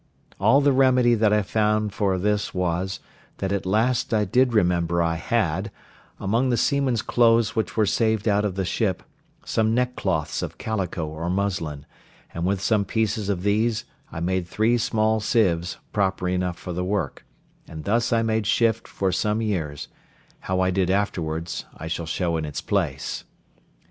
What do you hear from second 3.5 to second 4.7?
at last I did